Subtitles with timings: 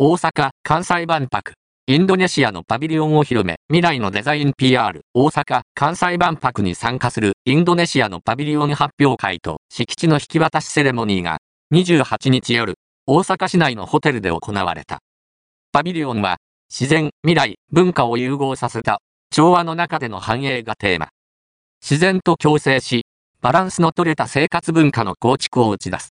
[0.00, 1.54] 大阪・関西万博、
[1.88, 11.38] インドネシアのパビリオンを広め、未来のデザイン PR、大阪・関西万博に参加するインドネシアのパビリオン発表会と敷地の引き渡しセレモニーが、
[11.74, 12.74] 28日夜、
[13.06, 15.00] 大阪市内のホテルで行われた。
[15.72, 16.36] パビリオンは、
[16.70, 19.00] 自然、未来、文化を融合させた、
[19.32, 21.08] 調和の中での繁栄がテーマ。
[21.82, 23.04] 自然と共生し、
[23.40, 26.06] バランスの取れた生活文化の構築を打ち出す。